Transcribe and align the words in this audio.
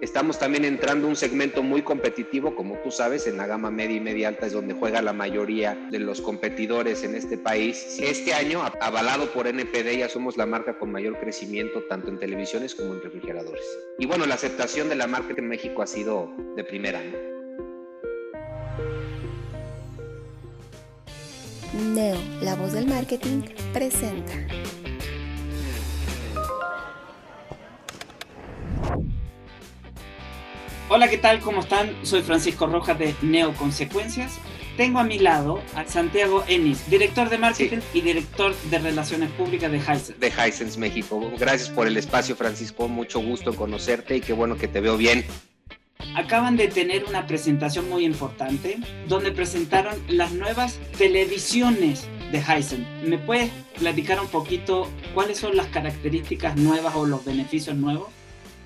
Estamos 0.00 0.38
también 0.38 0.64
entrando 0.64 1.06
un 1.06 1.14
segmento 1.14 1.62
muy 1.62 1.82
competitivo, 1.82 2.54
como 2.54 2.78
tú 2.78 2.90
sabes, 2.90 3.26
en 3.26 3.36
la 3.36 3.46
gama 3.46 3.70
media 3.70 3.96
y 3.96 4.00
media 4.00 4.28
alta 4.28 4.46
es 4.46 4.54
donde 4.54 4.72
juega 4.72 5.02
la 5.02 5.12
mayoría 5.12 5.74
de 5.90 5.98
los 5.98 6.22
competidores 6.22 7.04
en 7.04 7.14
este 7.14 7.36
país. 7.36 7.98
Este 8.00 8.32
año, 8.32 8.62
avalado 8.80 9.30
por 9.30 9.46
NPD, 9.46 9.98
ya 9.98 10.08
somos 10.08 10.38
la 10.38 10.46
marca 10.46 10.78
con 10.78 10.90
mayor 10.90 11.20
crecimiento 11.20 11.82
tanto 11.82 12.08
en 12.08 12.18
televisiones 12.18 12.74
como 12.74 12.94
en 12.94 13.02
refrigeradores. 13.02 13.62
Y 13.98 14.06
bueno, 14.06 14.24
la 14.24 14.36
aceptación 14.36 14.88
de 14.88 14.96
la 14.96 15.06
marca 15.06 15.34
en 15.36 15.46
México 15.46 15.82
ha 15.82 15.86
sido 15.86 16.32
de 16.56 16.64
primera. 16.64 17.02
Neo, 21.74 22.16
la 22.40 22.54
voz 22.54 22.72
del 22.72 22.86
marketing, 22.86 23.42
presenta. 23.74 24.32
Hola, 30.92 31.08
¿qué 31.08 31.18
tal? 31.18 31.38
¿Cómo 31.38 31.60
están? 31.60 31.94
Soy 32.02 32.22
Francisco 32.22 32.66
Rojas 32.66 32.98
de 32.98 33.14
Neo 33.22 33.54
Consecuencias. 33.54 34.38
Tengo 34.76 34.98
a 34.98 35.04
mi 35.04 35.20
lado 35.20 35.62
a 35.76 35.84
Santiago 35.84 36.42
Ennis, 36.48 36.90
director 36.90 37.28
de 37.28 37.38
marketing 37.38 37.78
Sí. 37.92 37.98
y 37.98 38.00
director 38.00 38.52
de 38.70 38.78
relaciones 38.80 39.30
públicas 39.30 39.70
de 39.70 39.78
Hisense. 39.78 40.14
De 40.14 40.28
Hisense 40.28 40.80
México. 40.80 41.30
Gracias 41.38 41.68
por 41.68 41.86
el 41.86 41.96
espacio, 41.96 42.34
Francisco. 42.34 42.88
Mucho 42.88 43.20
gusto 43.20 43.50
en 43.50 43.56
conocerte 43.56 44.16
y 44.16 44.20
qué 44.20 44.32
bueno 44.32 44.56
que 44.56 44.66
te 44.66 44.80
veo 44.80 44.96
bien. 44.96 45.24
Acaban 46.16 46.56
de 46.56 46.66
tener 46.66 47.04
una 47.04 47.24
presentación 47.28 47.88
muy 47.88 48.04
importante 48.04 48.78
donde 49.06 49.30
presentaron 49.30 49.94
las 50.08 50.32
nuevas 50.32 50.80
televisiones 50.98 52.08
de 52.32 52.38
Hisense. 52.38 52.84
¿Me 53.04 53.16
puedes 53.18 53.52
platicar 53.78 54.18
un 54.20 54.26
poquito 54.26 54.88
cuáles 55.14 55.38
son 55.38 55.56
las 55.56 55.68
características 55.68 56.56
nuevas 56.56 56.96
o 56.96 57.06
los 57.06 57.24
beneficios 57.24 57.76
nuevos? 57.76 58.08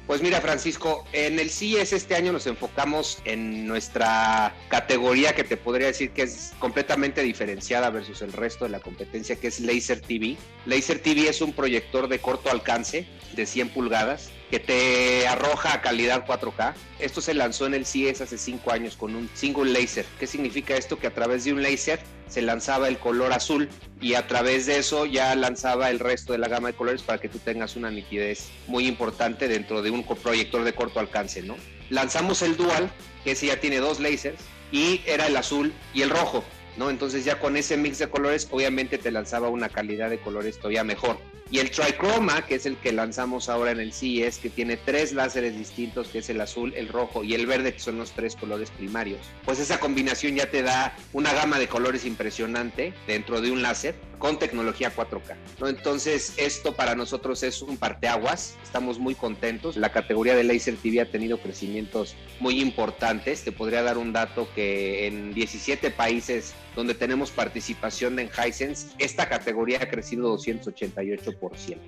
Pues 0.07 0.21
mira, 0.21 0.43
Francisco, 0.43 1.07
en 1.13 1.39
el 1.39 1.49
CES 1.49 1.95
este 1.95 2.15
año 2.15 2.31
nos 2.31 2.47
enfocamos 2.47 3.23
en 3.25 3.67
nuestra 3.67 4.55
categoría 4.69 5.35
que 5.35 5.45
te 5.45 5.57
podría 5.57 5.87
decir 5.87 6.11
que 6.11 6.23
es 6.23 6.53
completamente 6.59 7.23
diferenciada 7.23 7.89
versus 7.89 8.21
el 8.21 8.35
resto 8.35 8.67
de 8.67 8.71
la 8.71 8.81
competencia, 8.81 9.37
que 9.37 9.47
es 9.47 9.61
Laser 9.61 10.03
TV. 10.03 10.37
Laser 10.67 10.99
TV 10.99 11.29
es 11.29 11.41
un 11.41 11.55
proyector 11.55 12.09
de 12.09 12.19
corto 12.19 12.51
alcance 12.51 13.07
de 13.35 13.47
100 13.47 13.71
pulgadas 13.71 14.31
que 14.55 14.61
te 14.61 15.27
arroja 15.27 15.75
a 15.75 15.81
calidad 15.81 16.25
4K. 16.25 16.75
Esto 17.01 17.21
se 17.21 17.35
lanzó 17.35 17.67
en 17.67 17.75
el 17.75 17.85
CES 17.85 18.21
hace 18.21 18.39
5 18.39 18.71
años 18.71 18.97
con 18.97 19.17
un 19.17 19.29
single 19.35 19.73
laser. 19.73 20.07
¿Qué 20.21 20.29
significa 20.29 20.77
esto? 20.77 20.97
Que 20.97 21.09
a 21.09 21.13
través 21.13 21.43
de 21.43 21.53
un 21.53 21.61
laser 21.61 21.99
se 22.29 22.41
lanzaba 22.41 22.87
el 22.87 22.99
color 22.99 23.33
azul 23.33 23.69
y 24.01 24.15
a 24.15 24.29
través 24.29 24.67
de 24.67 24.79
eso 24.79 25.07
ya 25.07 25.35
lanzaba 25.35 25.91
el 25.91 25.99
resto 25.99 26.35
de 26.35 26.39
la 26.39 26.47
gama 26.47 26.69
de 26.69 26.75
colores 26.75 27.03
para 27.03 27.21
que 27.21 27.29
tú 27.29 27.41
tengas 27.41 27.75
una 27.75 27.91
nitidez 27.91 28.51
muy 28.69 28.87
importante 28.87 29.49
dentro 29.49 29.83
de 29.83 29.91
un 29.91 30.05
proyector 30.05 30.63
de 30.63 30.73
corto 30.73 31.01
alcance, 31.01 31.43
¿no? 31.43 31.57
Lanzamos 31.91 32.41
el 32.43 32.57
Dual, 32.57 32.89
que 33.25 33.33
ese 33.33 33.47
ya 33.47 33.59
tiene 33.59 33.79
dos 33.79 33.99
lasers, 33.99 34.39
y 34.71 35.01
era 35.05 35.27
el 35.27 35.37
azul 35.37 35.73
y 35.93 36.03
el 36.03 36.11
rojo, 36.11 36.45
¿no? 36.77 36.91
Entonces 36.91 37.25
ya 37.25 37.41
con 37.41 37.57
ese 37.57 37.77
mix 37.77 37.99
de 37.99 38.09
colores, 38.09 38.47
obviamente 38.53 38.99
te 38.99 39.11
lanzaba 39.11 39.49
una 39.49 39.69
calidad 39.69 40.11
de 40.11 40.21
colores 40.21 40.59
todavía 40.59 40.85
mejor. 40.85 41.19
Y 41.51 41.59
el 41.59 41.71
Trichroma, 41.71 42.47
que 42.47 42.57
es 42.57 42.67
el 42.67 42.77
que 42.77 42.93
lanzamos 42.93 43.49
ahora 43.49 43.71
en 43.71 43.81
el 43.81 43.93
CES, 43.93 44.39
que 44.39 44.51
tiene 44.51 44.77
tres 44.77 45.13
láseres 45.13 45.57
distintos, 45.57 46.09
que 46.09 46.19
es 46.19 46.31
el 46.31 46.41
azul, 46.41 46.73
el 46.77 46.89
rojo 46.89 47.23
y 47.23 47.35
el 47.35 47.47
verde, 47.47 47.75
que 47.75 47.81
son 47.81 47.99
los 47.99 48.13
tres 48.13 48.35
colores 48.35 48.71
primarios. 48.71 49.21
Pues 49.45 49.59
esa 49.61 49.79
combinación 49.79 50.35
ya 50.35 50.51
te 50.51 50.63
da 50.63 50.97
una 51.13 51.33
gama 51.33 51.59
de 51.59 51.69
colores 51.69 52.05
impresionante 52.05 52.95
dentro 53.07 53.41
de 53.41 53.51
un 53.51 53.63
láser 53.63 53.95
con 54.19 54.39
tecnología 54.39 54.95
4K. 54.95 55.37
¿no? 55.61 55.69
Entonces, 55.69 56.35
esto 56.37 56.75
para 56.75 56.95
nosotros 56.95 57.43
es 57.43 57.63
un 57.63 57.77
parteaguas. 57.77 58.57
Estamos 58.63 58.99
muy 58.99 59.15
contentos. 59.15 59.77
La 59.77 59.93
categoría 59.93 60.35
de 60.35 60.45
Laser 60.45 60.77
TV 60.77 61.01
ha 61.01 61.11
tenido 61.11 61.39
crecimientos 61.39 62.17
muy 62.41 62.61
importantes. 62.61 63.43
Te 63.43 63.53
podría 63.53 63.83
dar 63.83 63.99
un 63.99 64.13
dato 64.13 64.49
que 64.55 65.07
en 65.07 65.35
17 65.35 65.91
países 65.91 66.55
donde 66.75 66.95
tenemos 66.95 67.31
participación 67.31 68.19
en 68.19 68.29
Hisense, 68.29 68.89
esta 68.99 69.29
categoría 69.29 69.79
ha 69.83 69.89
crecido 69.89 70.37
288%. 70.37 71.79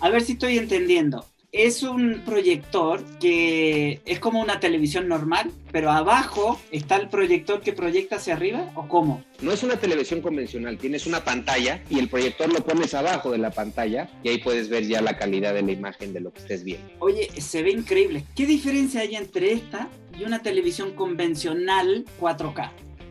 A 0.00 0.08
ver 0.08 0.22
si 0.22 0.32
estoy 0.32 0.58
entendiendo. 0.58 1.31
Es 1.52 1.82
un 1.82 2.22
proyector 2.24 3.04
que 3.18 4.00
es 4.06 4.18
como 4.20 4.40
una 4.40 4.58
televisión 4.58 5.06
normal, 5.06 5.52
pero 5.70 5.90
abajo 5.90 6.58
está 6.70 6.96
el 6.96 7.10
proyector 7.10 7.60
que 7.60 7.74
proyecta 7.74 8.16
hacia 8.16 8.32
arriba, 8.32 8.72
¿o 8.74 8.88
cómo? 8.88 9.22
No 9.42 9.52
es 9.52 9.62
una 9.62 9.76
televisión 9.76 10.22
convencional, 10.22 10.78
tienes 10.78 11.06
una 11.06 11.22
pantalla 11.24 11.82
y 11.90 11.98
el 11.98 12.08
proyector 12.08 12.50
lo 12.50 12.64
pones 12.64 12.94
abajo 12.94 13.30
de 13.30 13.36
la 13.36 13.50
pantalla 13.50 14.08
y 14.22 14.30
ahí 14.30 14.38
puedes 14.38 14.70
ver 14.70 14.86
ya 14.86 15.02
la 15.02 15.18
calidad 15.18 15.52
de 15.52 15.60
la 15.60 15.72
imagen 15.72 16.14
de 16.14 16.20
lo 16.20 16.32
que 16.32 16.40
estés 16.40 16.64
viendo. 16.64 16.90
Oye, 17.00 17.28
se 17.38 17.62
ve 17.62 17.70
increíble. 17.72 18.24
¿Qué 18.34 18.46
diferencia 18.46 19.02
hay 19.02 19.16
entre 19.16 19.52
esta 19.52 19.90
y 20.18 20.24
una 20.24 20.40
televisión 20.40 20.94
convencional 20.94 22.06
4K? 22.18 22.70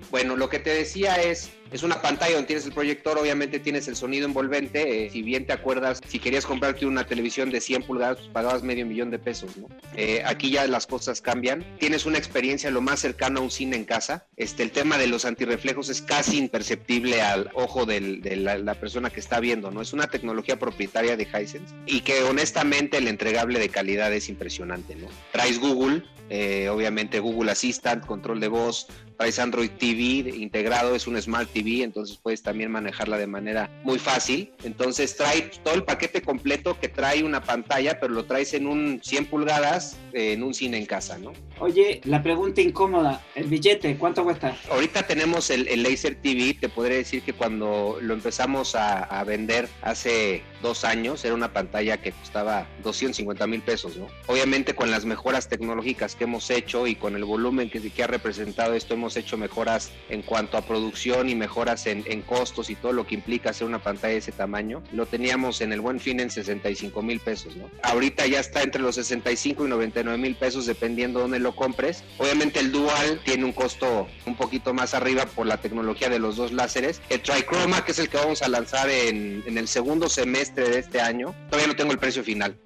Bueno, 0.09 0.35
lo 0.35 0.49
que 0.49 0.57
te 0.57 0.71
decía 0.71 1.13
es, 1.21 1.51
es 1.71 1.83
una 1.83 2.01
pantalla 2.01 2.33
donde 2.33 2.47
tienes 2.47 2.65
el 2.65 2.73
proyector, 2.73 3.17
obviamente 3.17 3.59
tienes 3.59 3.87
el 3.87 3.95
sonido 3.95 4.25
envolvente. 4.27 5.05
eh, 5.05 5.09
si 5.09 5.21
bien 5.21 5.45
te 5.45 5.53
acuerdas, 5.53 6.01
si 6.07 6.19
querías 6.19 6.45
comprarte 6.45 6.85
una 6.85 7.05
televisión 7.05 7.49
de 7.49 7.61
100 7.61 7.83
pulgadas, 7.83 8.17
pues 8.17 8.29
pagabas 8.29 8.63
medio 8.63 8.85
millón 8.85 9.09
de 9.11 9.19
pesos, 9.19 9.55
¿no? 9.57 9.67
Eh, 9.95 10.21
aquí 10.25 10.49
ya 10.51 10.67
las 10.67 10.87
cosas 10.87 11.21
cambian. 11.21 11.65
Tienes 11.79 12.05
una 12.05 12.17
experiencia 12.17 12.69
lo 12.71 12.81
más 12.81 12.99
cercano 12.99 13.39
a 13.39 13.43
un 13.43 13.51
cine 13.51 13.75
en 13.77 13.85
casa. 13.85 14.25
Este, 14.37 14.63
el 14.63 14.71
tema 14.71 14.97
de 14.97 15.07
los 15.07 15.25
antirreflejos 15.25 15.89
es 15.89 16.01
casi 16.01 16.37
imperceptible 16.37 17.21
al 17.21 17.49
ojo 17.53 17.85
del- 17.85 18.21
de 18.21 18.35
la, 18.35 18.57
la 18.57 18.75
persona 18.75 19.09
que 19.09 19.19
está 19.19 19.39
viendo, 19.39 19.71
¿no? 19.71 19.81
Es 19.81 19.93
una 19.93 20.07
tecnología 20.07 20.59
propietaria 20.59 21.15
de 21.17 21.23
Hisense 21.23 21.73
y 21.85 22.01
que 22.01 22.23
honestamente 22.23 22.97
el 22.97 23.07
entregable 23.07 23.59
de 23.59 23.69
calidad 23.69 24.13
es 24.13 24.29
impresionante, 24.29 24.95
¿no? 24.95 25.07
Traes 25.31 25.59
Google, 25.59 26.03
eh, 26.29 26.69
obviamente 26.69 27.19
Google 27.19 27.51
Assistant, 27.51 28.05
control 28.05 28.39
de 28.39 28.47
voz, 28.47 28.87
traes 29.17 29.37
Android 29.39 29.69
TV 29.71 30.29
integrado, 30.35 30.95
es 30.95 31.05
un 31.07 31.21
Smart 31.21 31.49
TV, 31.51 31.60
entonces 31.81 32.17
puedes 32.21 32.41
también 32.41 32.71
manejarla 32.71 33.17
de 33.17 33.27
manera 33.27 33.69
muy 33.83 33.99
fácil. 33.99 34.51
Entonces 34.63 35.15
trae 35.15 35.51
todo 35.63 35.75
el 35.75 35.83
paquete 35.83 36.21
completo 36.21 36.79
que 36.79 36.89
trae 36.89 37.23
una 37.23 37.43
pantalla, 37.43 37.99
pero 37.99 38.13
lo 38.13 38.25
traes 38.25 38.53
en 38.53 38.67
un 38.67 38.99
100 39.03 39.25
pulgadas 39.25 39.97
eh, 40.13 40.33
en 40.33 40.43
un 40.43 40.53
cine 40.53 40.77
en 40.77 40.85
casa, 40.85 41.17
¿no? 41.17 41.33
Oye, 41.59 42.01
la 42.05 42.23
pregunta 42.23 42.61
incómoda, 42.61 43.21
el 43.35 43.45
billete, 43.47 43.97
¿cuánto 43.97 44.23
cuesta? 44.23 44.57
Ahorita 44.71 45.03
tenemos 45.03 45.49
el, 45.49 45.67
el 45.67 45.83
Laser 45.83 46.15
TV, 46.15 46.55
te 46.59 46.69
podría 46.69 46.97
decir 46.97 47.21
que 47.21 47.33
cuando 47.33 47.97
lo 48.01 48.13
empezamos 48.13 48.75
a, 48.75 49.03
a 49.03 49.23
vender 49.23 49.69
hace 49.81 50.41
dos 50.61 50.85
años 50.85 51.23
era 51.25 51.33
una 51.33 51.53
pantalla 51.53 52.01
que 52.01 52.11
costaba 52.11 52.67
250 52.83 53.47
mil 53.47 53.61
pesos, 53.61 53.97
¿no? 53.97 54.07
Obviamente 54.27 54.75
con 54.75 54.91
las 54.91 55.05
mejoras 55.05 55.47
tecnológicas 55.47 56.15
que 56.15 56.25
hemos 56.25 56.49
hecho 56.49 56.87
y 56.87 56.95
con 56.95 57.15
el 57.15 57.25
volumen 57.25 57.69
que, 57.69 57.81
que 57.81 58.03
ha 58.03 58.07
representado 58.07 58.73
esto, 58.73 58.93
hemos 58.93 59.17
hecho 59.17 59.37
mejoras 59.37 59.91
en 60.09 60.21
cuanto 60.21 60.57
a 60.57 60.61
producción 60.61 61.29
y 61.29 61.35
mejoras 61.35 61.85
en, 61.87 62.03
en 62.07 62.21
costos 62.21 62.69
y 62.69 62.75
todo 62.75 62.93
lo 62.93 63.05
que 63.07 63.15
implica 63.15 63.49
hacer 63.49 63.67
una 63.67 63.79
pantalla 63.79 64.13
de 64.13 64.19
ese 64.19 64.31
tamaño. 64.31 64.83
Lo 64.91 65.05
teníamos 65.05 65.61
en 65.61 65.73
el 65.73 65.81
buen 65.81 65.99
fin 65.99 66.19
en 66.19 66.29
65 66.29 67.01
mil 67.01 67.19
pesos, 67.19 67.55
¿no? 67.55 67.69
Ahorita 67.83 68.27
ya 68.27 68.39
está 68.39 68.61
entre 68.61 68.81
los 68.81 68.95
65 68.95 69.65
y 69.65 69.69
99 69.69 70.17
mil 70.17 70.35
pesos 70.35 70.65
dependiendo 70.65 71.19
dónde 71.19 71.39
lo 71.39 71.55
compres. 71.55 72.03
Obviamente 72.17 72.59
el 72.59 72.71
Dual 72.71 73.21
tiene 73.25 73.45
un 73.45 73.53
costo 73.53 74.07
un 74.25 74.35
poquito 74.35 74.73
más 74.73 74.93
arriba 74.93 75.25
por 75.25 75.47
la 75.47 75.57
tecnología 75.57 76.09
de 76.09 76.19
los 76.19 76.35
dos 76.35 76.51
láseres. 76.51 77.01
El 77.09 77.21
Trichroma, 77.21 77.83
que 77.83 77.91
es 77.91 77.99
el 77.99 78.09
que 78.09 78.17
vamos 78.17 78.41
a 78.41 78.47
lanzar 78.47 78.89
en, 78.89 79.43
en 79.45 79.57
el 79.57 79.67
segundo 79.67 80.09
semestre 80.09 80.50
de 80.55 80.79
este 80.79 81.01
año, 81.01 81.33
todavía 81.49 81.67
no 81.67 81.75
tengo 81.75 81.91
el 81.91 81.99
precio 81.99 82.23
final. 82.23 82.57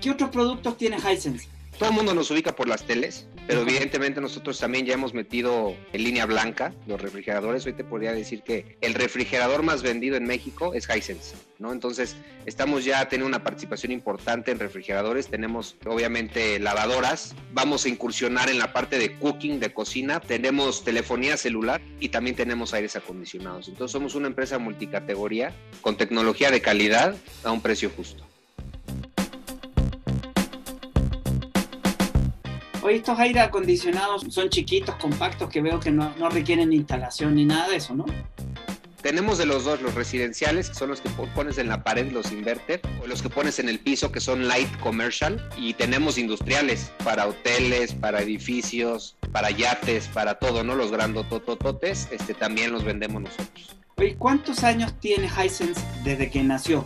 ¿Qué 0.00 0.10
otros 0.10 0.30
productos 0.30 0.76
tiene 0.76 0.96
Hisense? 0.96 1.48
Todo 1.82 1.90
el 1.90 1.96
mundo 1.96 2.14
nos 2.14 2.30
ubica 2.30 2.54
por 2.54 2.68
las 2.68 2.84
teles, 2.84 3.26
pero 3.48 3.62
evidentemente 3.62 4.20
nosotros 4.20 4.56
también 4.60 4.86
ya 4.86 4.94
hemos 4.94 5.14
metido 5.14 5.74
en 5.92 6.04
línea 6.04 6.26
blanca 6.26 6.72
los 6.86 7.02
refrigeradores. 7.02 7.66
Hoy 7.66 7.72
te 7.72 7.82
podría 7.82 8.12
decir 8.12 8.44
que 8.44 8.76
el 8.80 8.94
refrigerador 8.94 9.64
más 9.64 9.82
vendido 9.82 10.14
en 10.16 10.22
México 10.22 10.74
es 10.74 10.88
Hisense, 10.88 11.34
¿no? 11.58 11.72
Entonces 11.72 12.14
estamos 12.46 12.84
ya 12.84 13.08
teniendo 13.08 13.26
una 13.26 13.42
participación 13.42 13.90
importante 13.90 14.52
en 14.52 14.60
refrigeradores. 14.60 15.26
Tenemos 15.26 15.74
obviamente 15.84 16.60
lavadoras. 16.60 17.34
Vamos 17.52 17.84
a 17.84 17.88
incursionar 17.88 18.48
en 18.48 18.60
la 18.60 18.72
parte 18.72 18.96
de 19.00 19.18
cooking, 19.18 19.58
de 19.58 19.74
cocina. 19.74 20.20
Tenemos 20.20 20.84
telefonía 20.84 21.36
celular 21.36 21.82
y 21.98 22.10
también 22.10 22.36
tenemos 22.36 22.74
aires 22.74 22.94
acondicionados. 22.94 23.66
Entonces 23.66 23.90
somos 23.90 24.14
una 24.14 24.28
empresa 24.28 24.56
multicategoría 24.60 25.52
con 25.80 25.96
tecnología 25.96 26.52
de 26.52 26.62
calidad 26.62 27.16
a 27.42 27.50
un 27.50 27.60
precio 27.60 27.90
justo. 27.90 28.24
Oye, 32.82 32.96
estos 32.96 33.16
aire 33.20 33.40
acondicionados 33.40 34.24
son 34.28 34.48
chiquitos, 34.48 34.96
compactos, 34.96 35.48
que 35.48 35.62
veo 35.62 35.78
que 35.78 35.92
no, 35.92 36.12
no 36.18 36.28
requieren 36.28 36.72
instalación 36.72 37.36
ni 37.36 37.44
nada 37.44 37.68
de 37.68 37.76
eso, 37.76 37.94
¿no? 37.94 38.04
Tenemos 39.02 39.38
de 39.38 39.46
los 39.46 39.64
dos, 39.64 39.80
los 39.82 39.94
residenciales, 39.94 40.68
que 40.68 40.74
son 40.74 40.88
los 40.88 41.00
que 41.00 41.08
pones 41.08 41.58
en 41.58 41.68
la 41.68 41.84
pared, 41.84 42.10
los 42.10 42.32
inverter, 42.32 42.80
o 43.02 43.06
los 43.06 43.22
que 43.22 43.28
pones 43.28 43.58
en 43.60 43.68
el 43.68 43.78
piso, 43.78 44.10
que 44.10 44.20
son 44.20 44.48
light 44.48 44.68
commercial, 44.80 45.48
y 45.56 45.74
tenemos 45.74 46.18
industriales 46.18 46.92
para 47.04 47.26
hoteles, 47.26 47.94
para 47.94 48.22
edificios, 48.22 49.16
para 49.32 49.50
yates, 49.50 50.08
para 50.08 50.36
todo, 50.36 50.64
¿no? 50.64 50.74
Los 50.74 50.90
grandotototes, 50.90 52.08
este, 52.10 52.34
también 52.34 52.72
los 52.72 52.84
vendemos 52.84 53.22
nosotros. 53.22 53.76
Oye, 53.96 54.16
¿cuántos 54.16 54.64
años 54.64 54.92
tiene 55.00 55.28
Hisense 55.28 55.80
desde 56.02 56.30
que 56.30 56.42
nació? 56.42 56.84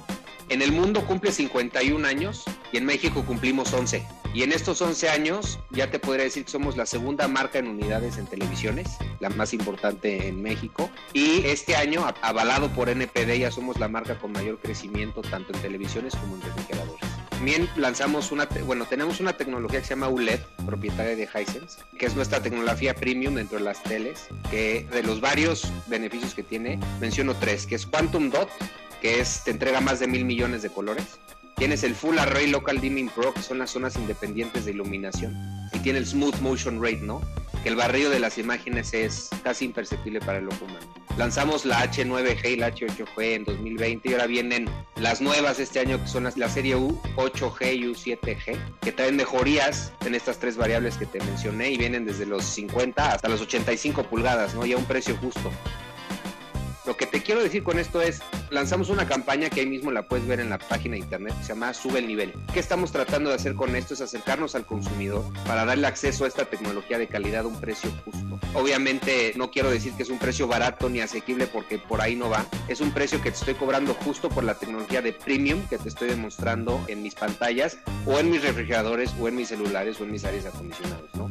En 0.48 0.62
el 0.62 0.72
mundo 0.72 1.06
cumple 1.06 1.32
51 1.32 2.06
años 2.06 2.44
y 2.72 2.76
en 2.76 2.84
México 2.84 3.25
cumplimos 3.26 3.72
11. 3.72 4.02
Y 4.37 4.43
en 4.43 4.53
estos 4.53 4.83
11 4.83 5.09
años 5.09 5.59
ya 5.71 5.91
te 5.91 5.99
podría 5.99 6.25
decir 6.25 6.44
que 6.44 6.50
somos 6.50 6.77
la 6.77 6.85
segunda 6.85 7.27
marca 7.27 7.59
en 7.59 7.69
unidades 7.69 8.19
en 8.19 8.27
televisiones, 8.27 8.99
la 9.19 9.31
más 9.31 9.55
importante 9.55 10.29
en 10.29 10.43
México. 10.43 10.91
Y 11.15 11.47
este 11.47 11.75
año, 11.75 12.05
avalado 12.21 12.69
por 12.69 12.91
NPD, 12.91 13.38
ya 13.38 13.50
somos 13.50 13.81
la 13.81 13.88
marca 13.88 14.19
con 14.19 14.33
mayor 14.33 14.59
crecimiento 14.59 15.23
tanto 15.23 15.55
en 15.55 15.62
televisiones 15.62 16.15
como 16.17 16.37
en 16.37 16.43
refrigeradores. 16.43 17.00
También 17.31 17.67
lanzamos 17.77 18.31
una, 18.31 18.47
bueno, 18.67 18.85
tenemos 18.85 19.21
una 19.21 19.38
tecnología 19.38 19.81
que 19.81 19.87
se 19.87 19.94
llama 19.94 20.11
ULED, 20.11 20.41
propietaria 20.67 21.17
de 21.17 21.23
Hisense, 21.23 21.79
que 21.99 22.05
es 22.05 22.15
nuestra 22.15 22.43
tecnología 22.43 22.94
premium 22.94 23.37
dentro 23.37 23.56
de 23.56 23.65
las 23.65 23.82
teles, 23.85 24.29
que 24.50 24.87
de 24.93 25.03
los 25.03 25.23
varios 25.23 25.67
beneficios 25.87 26.35
que 26.35 26.43
tiene, 26.43 26.79
menciono 27.00 27.35
tres, 27.37 27.67
que 27.67 27.77
es 27.77 27.87
Quantum 27.87 28.29
Dot, 28.29 28.50
que 29.00 29.19
es, 29.19 29.44
te 29.44 29.50
entrega 29.50 29.81
más 29.81 29.99
de 29.99 30.09
mil 30.09 30.27
millones 30.27 30.61
de 30.61 30.69
colores. 30.69 31.19
Tienes 31.56 31.85
el 31.85 31.94
Full 31.94 32.19
Array 32.19 32.49
Local 32.49 32.82
Dimming 32.82 33.08
Pro, 33.08 33.32
que 33.32 33.41
son 33.41 33.58
las 33.58 33.70
zonas 33.70 33.97
independientes 33.97 34.67
de 34.67 34.73
iluminación. 34.73 35.35
Y 35.73 35.79
tiene 35.79 35.99
el 36.00 36.06
Smooth 36.06 36.37
Motion 36.41 36.82
Rate, 36.82 37.00
¿no? 37.00 37.23
Que 37.62 37.70
el 37.70 37.76
barrido 37.76 38.11
de 38.11 38.20
las 38.20 38.37
imágenes 38.37 38.93
es 38.93 39.31
casi 39.43 39.64
imperceptible 39.64 40.20
para 40.20 40.38
el 40.38 40.49
ojo 40.49 40.67
humano. 40.67 40.87
Lanzamos 41.17 41.64
la 41.64 41.82
H9G 41.91 42.50
y 42.50 42.56
la 42.56 42.75
H8G 42.75 43.23
en 43.37 43.44
2020 43.44 44.06
y 44.06 44.12
ahora 44.12 44.26
vienen 44.26 44.69
las 44.97 45.23
nuevas 45.23 45.58
este 45.58 45.81
año, 45.81 45.99
que 45.99 46.06
son 46.08 46.25
las, 46.25 46.37
la 46.37 46.50
serie 46.50 46.76
U8G 46.76 47.75
y 47.75 47.85
U7G, 47.85 48.58
que 48.82 48.93
traen 48.93 49.17
mejorías 49.17 49.94
en 50.05 50.14
estas 50.14 50.38
tres 50.38 50.58
variables 50.58 50.99
que 50.99 51.06
te 51.06 51.20
mencioné 51.20 51.70
y 51.70 51.79
vienen 51.79 52.05
desde 52.05 52.26
los 52.26 52.44
50 52.44 53.14
hasta 53.14 53.31
los 53.31 53.41
85 53.41 54.03
pulgadas, 54.03 54.55
¿no? 54.55 54.67
Y 54.67 54.75
a 54.75 54.76
un 54.76 54.85
precio 54.85 55.17
justo. 55.17 55.50
Lo 56.85 56.99
que 56.99 57.06
te 57.06 57.23
quiero 57.23 57.43
decir 57.43 57.64
con 57.64 57.79
esto 57.79 58.03
es, 58.03 58.20
lanzamos 58.50 58.88
una 58.88 59.06
campaña 59.06 59.50
que 59.50 59.60
ahí 59.60 59.66
mismo 59.66 59.90
la 59.90 60.02
puedes 60.02 60.26
ver 60.26 60.40
en 60.40 60.50
la 60.50 60.58
página 60.58 60.94
de 60.94 61.00
internet, 61.00 61.34
que 61.38 61.43
se 61.43 61.48
llama 61.50 61.72
Sube 61.75 61.98
el 61.98 62.06
Nivel. 62.06 62.32
¿Qué 62.52 62.60
estamos 62.60 62.93
tratando 62.93 63.31
de 63.31 63.37
hacer 63.37 63.54
con 63.54 63.75
esto? 63.76 63.94
Es 63.94 64.00
acercarnos 64.00 64.54
al 64.54 64.66
consumidor 64.66 65.25
para 65.46 65.64
darle 65.64 65.87
acceso 65.87 66.25
a 66.25 66.28
esta 66.28 66.44
tecnología 66.44 66.98
de 66.98 67.08
calidad 67.08 67.44
a 67.44 67.48
un 67.48 67.60
precio 67.60 67.90
justo. 68.04 68.40
Obviamente 68.54 69.32
no 69.37 69.50
quiero 69.50 69.70
decir 69.70 69.93
que 69.94 70.02
es 70.02 70.10
un 70.10 70.19
precio 70.19 70.46
barato 70.46 70.88
ni 70.88 71.00
asequible 71.00 71.46
porque 71.46 71.78
por 71.78 72.00
ahí 72.00 72.16
no 72.16 72.31
va. 72.31 72.46
Es 72.69 72.81
un 72.81 72.93
precio 72.93 73.20
que 73.22 73.31
te 73.31 73.37
estoy 73.37 73.54
cobrando 73.54 73.94
justo 73.94 74.28
por 74.28 74.44
la 74.44 74.54
tecnología 74.54 75.02
de 75.02 75.12
premium 75.12 75.66
que 75.69 75.78
te 75.78 75.88
estoy 75.88 76.08
demostrando 76.08 76.82
en 76.88 77.02
mis 77.02 77.14
pantallas 77.14 77.78
o 78.06 78.19
en 78.19 78.31
mis 78.31 78.43
refrigeradores 78.43 79.12
o 79.20 79.28
en 79.28 79.37
mis 79.37 79.48
celulares 79.48 80.00
o 80.00 80.04
en 80.04 80.12
mis 80.12 80.25
áreas 80.25 80.46
acondicionados, 80.46 81.10
¿no? 81.14 81.31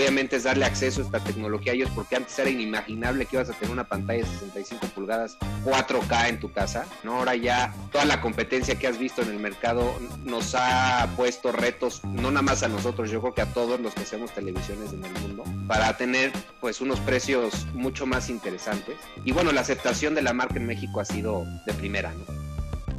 Obviamente 0.00 0.36
es 0.36 0.44
darle 0.44 0.64
acceso 0.64 1.02
a 1.02 1.04
esta 1.04 1.20
tecnología 1.20 1.72
a 1.72 1.74
ellos 1.74 1.90
porque 1.94 2.16
antes 2.16 2.38
era 2.38 2.48
inimaginable 2.48 3.26
que 3.26 3.36
ibas 3.36 3.50
a 3.50 3.52
tener 3.52 3.72
una 3.72 3.84
pantalla 3.84 4.24
de 4.24 4.30
65 4.30 4.86
pulgadas 4.94 5.36
4K 5.64 6.28
en 6.28 6.40
tu 6.40 6.52
casa, 6.52 6.86
¿no? 7.04 7.16
Ahora 7.16 7.36
ya 7.36 7.74
toda 7.92 8.04
la 8.04 8.20
competencia 8.20 8.78
que 8.78 8.86
has 8.86 8.98
visto 8.98 9.22
en 9.22 9.28
el 9.28 9.38
mercado 9.38 9.94
nos 10.24 10.54
ha 10.54 11.08
puesto 11.16 11.52
retos, 11.52 12.02
no 12.04 12.30
nada 12.30 12.42
más 12.42 12.62
a 12.62 12.68
nosotros, 12.68 13.10
yo 13.10 13.20
creo 13.20 13.34
que 13.34 13.42
a 13.42 13.52
todos 13.52 13.78
los 13.80 13.94
que 13.94 14.02
hacemos 14.02 14.32
televisiones 14.32 14.92
en 14.92 15.04
el 15.04 15.12
mundo, 15.20 15.44
para 15.68 15.96
tener 15.96 16.32
pues 16.60 16.80
unos 16.80 16.98
precios 17.00 17.66
mucho 17.74 18.06
más 18.06 18.30
interesantes. 18.30 18.96
Y 19.24 19.32
bueno, 19.32 19.52
la 19.52 19.60
aceptación 19.60 20.14
de 20.14 20.22
la 20.22 20.32
marca 20.32 20.56
en 20.56 20.66
México 20.66 21.00
ha 21.00 21.04
sido 21.04 21.44
de 21.66 21.74
primera, 21.74 22.12
¿no? 22.12 22.49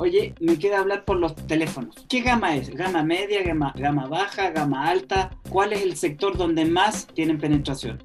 Oye, 0.01 0.33
me 0.39 0.57
queda 0.57 0.79
hablar 0.79 1.05
por 1.05 1.17
los 1.17 1.35
teléfonos. 1.35 1.93
¿Qué 2.09 2.21
gama 2.21 2.55
es? 2.55 2.71
¿Gama 2.71 3.03
media, 3.03 3.43
gama, 3.43 3.71
gama 3.77 4.07
baja, 4.07 4.49
gama 4.49 4.87
alta? 4.87 5.29
¿Cuál 5.47 5.73
es 5.73 5.83
el 5.83 5.95
sector 5.95 6.35
donde 6.35 6.65
más 6.65 7.05
tienen 7.05 7.37
penetración? 7.37 7.99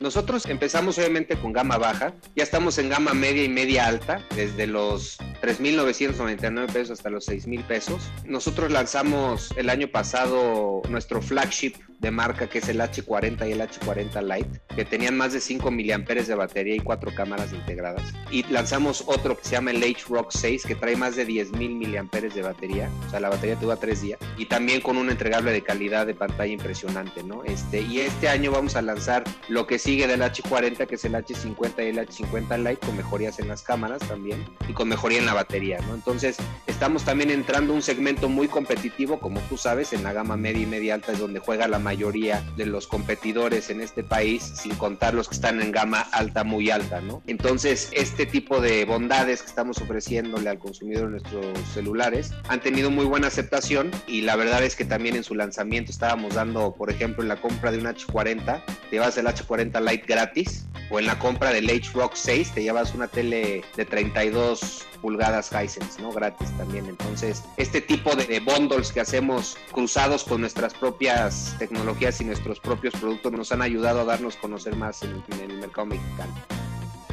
Nosotros 0.00 0.46
empezamos 0.46 0.98
obviamente 0.98 1.36
con 1.36 1.52
gama 1.52 1.78
baja, 1.78 2.14
ya 2.34 2.42
estamos 2.42 2.78
en 2.78 2.88
gama 2.88 3.14
media 3.14 3.44
y 3.44 3.48
media 3.48 3.86
alta, 3.86 4.24
desde 4.34 4.66
los 4.66 5.18
3.999 5.42 6.72
pesos 6.72 6.98
hasta 6.98 7.10
los 7.10 7.28
6.000 7.28 7.66
pesos. 7.66 8.02
Nosotros 8.24 8.70
lanzamos 8.70 9.52
el 9.56 9.70
año 9.70 9.88
pasado 9.88 10.82
nuestro 10.88 11.22
flagship 11.22 11.74
de 12.04 12.10
marca 12.10 12.48
que 12.48 12.58
es 12.58 12.68
el 12.68 12.80
H40 12.80 13.48
y 13.48 13.52
el 13.52 13.60
H40 13.60 14.22
Lite, 14.22 14.60
que 14.74 14.84
tenían 14.84 15.16
más 15.16 15.32
de 15.32 15.40
5 15.40 15.70
miliamperes 15.70 16.28
de 16.28 16.34
batería 16.34 16.74
y 16.76 16.80
cuatro 16.80 17.12
cámaras 17.14 17.52
integradas. 17.52 18.12
Y 18.30 18.42
lanzamos 18.52 19.04
otro 19.06 19.38
que 19.38 19.44
se 19.44 19.52
llama 19.52 19.70
el 19.70 19.82
H-Rock 19.82 20.30
6, 20.30 20.64
que 20.66 20.74
trae 20.74 20.96
más 20.96 21.16
de 21.16 21.26
10.000 21.26 21.52
miliamperes 21.52 22.34
de 22.34 22.42
batería, 22.42 22.90
o 23.06 23.10
sea, 23.10 23.20
la 23.20 23.30
batería 23.30 23.56
te 23.56 23.64
dura 23.64 23.76
tres 23.76 24.02
días, 24.02 24.18
y 24.36 24.46
también 24.46 24.82
con 24.82 24.98
un 24.98 25.08
entregable 25.08 25.52
de 25.52 25.62
calidad 25.62 26.06
de 26.06 26.14
pantalla 26.14 26.52
impresionante, 26.52 27.22
¿no? 27.22 27.42
Este, 27.44 27.80
y 27.80 28.00
este 28.00 28.28
año 28.28 28.50
vamos 28.50 28.76
a 28.76 28.82
lanzar 28.82 29.24
lo 29.48 29.66
que 29.66 29.78
sigue 29.84 30.06
del 30.06 30.22
H40, 30.22 30.86
que 30.86 30.94
es 30.94 31.04
el 31.04 31.12
H50 31.12 31.84
y 31.84 31.88
el 31.88 31.98
H50 31.98 32.56
Lite, 32.56 32.86
con 32.86 32.96
mejorías 32.96 33.38
en 33.38 33.48
las 33.48 33.62
cámaras 33.62 34.00
también, 34.08 34.42
y 34.66 34.72
con 34.72 34.88
mejoría 34.88 35.18
en 35.18 35.26
la 35.26 35.34
batería, 35.34 35.78
¿no? 35.86 35.94
Entonces, 35.94 36.38
estamos 36.66 37.04
también 37.04 37.30
entrando 37.30 37.74
a 37.74 37.76
un 37.76 37.82
segmento 37.82 38.30
muy 38.30 38.48
competitivo, 38.48 39.20
como 39.20 39.40
tú 39.40 39.58
sabes, 39.58 39.92
en 39.92 40.02
la 40.02 40.14
gama 40.14 40.38
media 40.38 40.62
y 40.62 40.66
media 40.66 40.94
alta 40.94 41.12
es 41.12 41.18
donde 41.18 41.38
juega 41.38 41.68
la 41.68 41.78
mayoría 41.78 42.42
de 42.56 42.64
los 42.64 42.86
competidores 42.86 43.68
en 43.68 43.82
este 43.82 44.02
país, 44.02 44.42
sin 44.54 44.74
contar 44.76 45.12
los 45.12 45.28
que 45.28 45.34
están 45.34 45.60
en 45.60 45.70
gama 45.70 46.00
alta, 46.12 46.44
muy 46.44 46.70
alta, 46.70 47.02
¿no? 47.02 47.22
Entonces, 47.26 47.90
este 47.92 48.24
tipo 48.24 48.62
de 48.62 48.86
bondades 48.86 49.42
que 49.42 49.48
estamos 49.48 49.82
ofreciéndole 49.82 50.48
al 50.48 50.58
consumidor 50.58 51.04
en 51.04 51.10
nuestros 51.10 51.44
celulares 51.74 52.32
han 52.48 52.60
tenido 52.60 52.90
muy 52.90 53.04
buena 53.04 53.26
aceptación 53.26 53.90
y 54.06 54.22
la 54.22 54.36
verdad 54.36 54.64
es 54.64 54.76
que 54.76 54.86
también 54.86 55.14
en 55.14 55.24
su 55.24 55.34
lanzamiento 55.34 55.90
estábamos 55.90 56.34
dando, 56.34 56.74
por 56.74 56.90
ejemplo, 56.90 57.22
en 57.22 57.28
la 57.28 57.36
compra 57.36 57.70
de 57.70 57.76
un 57.76 57.84
H40, 57.84 58.64
te 58.64 58.90
llevas 58.90 59.18
el 59.18 59.26
H40 59.26 59.73
Lite 59.80 60.06
gratis 60.06 60.66
o 60.90 60.98
en 60.98 61.06
la 61.06 61.18
compra 61.18 61.50
del 61.50 61.68
H-Rock 61.68 62.12
6 62.14 62.52
te 62.52 62.62
llevas 62.62 62.94
una 62.94 63.08
tele 63.08 63.64
de 63.76 63.84
32 63.84 64.86
pulgadas 65.00 65.50
Hisense, 65.52 66.00
¿no? 66.00 66.12
Gratis 66.12 66.50
también. 66.56 66.86
Entonces, 66.86 67.42
este 67.56 67.80
tipo 67.80 68.14
de, 68.16 68.26
de 68.26 68.40
bundles 68.40 68.92
que 68.92 69.00
hacemos 69.00 69.56
cruzados 69.72 70.24
con 70.24 70.40
nuestras 70.40 70.74
propias 70.74 71.54
tecnologías 71.58 72.20
y 72.20 72.24
nuestros 72.24 72.60
propios 72.60 72.94
productos 72.94 73.32
nos 73.32 73.52
han 73.52 73.62
ayudado 73.62 74.00
a 74.00 74.04
darnos 74.04 74.36
conocer 74.36 74.76
más 74.76 75.02
en, 75.02 75.22
en 75.32 75.50
el 75.50 75.58
mercado 75.58 75.86
mexicano. 75.86 76.32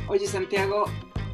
Oye, 0.07 0.27
Santiago, 0.27 0.85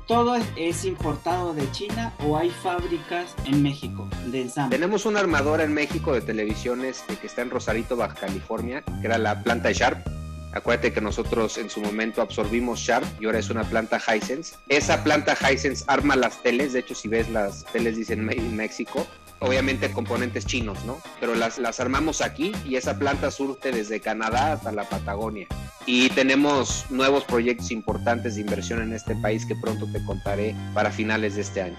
¿todo 0.08 0.36
es 0.56 0.86
importado 0.86 1.54
de 1.54 1.70
China 1.72 2.14
o 2.26 2.38
hay 2.38 2.50
fábricas 2.50 3.36
en 3.46 3.62
México 3.62 4.08
de 4.26 4.42
ensamble? 4.42 4.78
Tenemos 4.78 5.06
una 5.06 5.20
armadora 5.20 5.64
en 5.64 5.74
México 5.74 6.14
de 6.14 6.22
televisiones 6.22 7.04
que 7.22 7.28
está 7.28 7.42
en 7.42 7.50
Rosarito, 7.50 7.96
Baja 7.96 8.16
California, 8.16 8.84
que 9.02 9.08
era 9.08 9.18
la 9.18 9.44
planta 9.44 9.72
Sharp 9.72 10.17
Acuérdate 10.58 10.92
que 10.92 11.02
nosotros 11.02 11.60
en 11.60 11.70
su 11.70 11.82
momento 11.82 12.20
absorbimos 12.20 12.80
Sharp 12.80 13.06
y 13.22 13.26
ahora 13.28 13.38
es 13.38 13.52
una 13.52 13.64
planta 13.64 14.00
Hisense. 14.00 14.56
Esa 14.70 15.04
planta 15.04 15.38
Hisense 15.40 15.86
arma 15.88 16.16
las 16.16 16.42
teles, 16.42 16.74
de 16.74 16.80
hecho 16.80 16.96
si 16.96 17.08
ves 17.08 17.30
las 17.30 17.64
teles 17.66 17.96
dicen 17.96 18.26
Made 18.26 18.38
in 18.38 18.56
México, 18.56 19.06
obviamente 19.40 19.92
componentes 19.92 20.48
chinos, 20.48 20.84
¿no? 20.84 20.98
Pero 21.20 21.36
las, 21.36 21.60
las 21.60 21.80
armamos 21.80 22.22
aquí 22.22 22.54
y 22.66 22.76
esa 22.76 22.98
planta 22.98 23.30
surte 23.30 23.72
desde 23.72 24.00
Canadá 24.00 24.54
hasta 24.54 24.72
la 24.72 24.90
Patagonia. 24.90 25.48
Y 25.86 26.10
tenemos 26.10 26.88
nuevos 26.90 27.24
proyectos 27.24 27.70
importantes 27.70 28.34
de 28.34 28.42
inversión 28.42 28.82
en 28.82 28.94
este 28.94 29.16
país 29.16 29.46
que 29.46 29.56
pronto 29.56 29.86
te 29.92 30.04
contaré 30.06 30.56
para 30.74 30.90
finales 30.90 31.36
de 31.36 31.42
este 31.42 31.62
año. 31.62 31.78